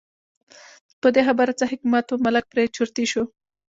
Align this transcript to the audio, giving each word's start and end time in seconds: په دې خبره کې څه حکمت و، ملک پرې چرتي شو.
په 1.01 1.07
دې 1.13 1.21
خبره 1.27 1.51
کې 1.53 1.57
څه 1.59 1.65
حکمت 1.71 2.05
و، 2.09 2.21
ملک 2.25 2.45
پرې 2.51 2.63
چرتي 2.75 3.05
شو. 3.11 3.23